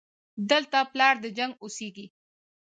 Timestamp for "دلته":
0.51-0.77